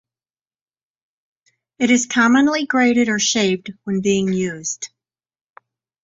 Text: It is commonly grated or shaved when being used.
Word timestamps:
It 1.77 1.91
is 1.91 2.07
commonly 2.07 2.65
grated 2.65 3.07
or 3.07 3.19
shaved 3.19 3.71
when 3.83 4.01
being 4.01 4.33
used. 4.33 4.89